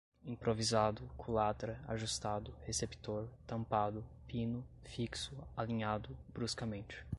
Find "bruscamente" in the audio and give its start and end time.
6.33-7.05